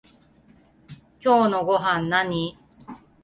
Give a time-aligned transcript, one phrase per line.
[1.19, 2.55] 今日のごはんなに？